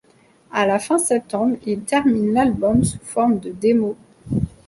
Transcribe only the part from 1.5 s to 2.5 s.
il termine